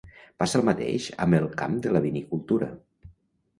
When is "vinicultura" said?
2.09-2.73